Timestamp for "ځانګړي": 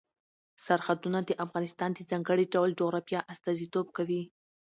2.09-2.45